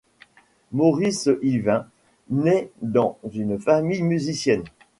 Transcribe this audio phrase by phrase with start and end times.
[0.71, 1.85] Maurice Yvain
[2.31, 4.63] naît dans une famille musicienne.